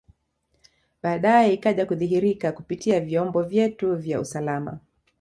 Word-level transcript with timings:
Baadae 1.03 1.53
ikaja 1.53 1.85
kudhihirika 1.85 2.51
kupitia 2.51 2.99
vyombo 2.99 3.43
vyetu 3.43 3.95
vya 3.95 4.19
usalama 4.21 4.79